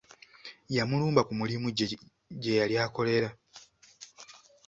Yamulumba 0.75 1.21
ku 1.27 1.33
mulimu 1.39 1.67
gye 2.41 2.53
yali 2.59 2.75
akolera. 2.85 3.29